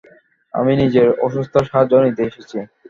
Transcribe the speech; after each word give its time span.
আমি 0.53 0.71
নিজের 0.81 1.07
অসুস্থতার 1.25 1.69
সাহায্য 1.69 1.93
নিতে 2.05 2.21
এসেছি। 2.29 2.57